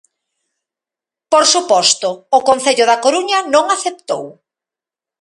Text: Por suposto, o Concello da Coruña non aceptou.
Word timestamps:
Por 1.31 1.45
suposto, 1.53 2.09
o 2.37 2.39
Concello 2.49 2.85
da 2.87 3.01
Coruña 3.03 3.39
non 3.53 3.65
aceptou. 3.75 4.25